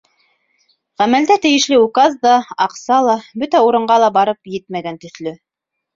[1.01, 2.33] Ғәмәлдә тейешле указ да,
[2.67, 5.35] аҡса ла бөтә урынға ла барып етмәгән төҫлө.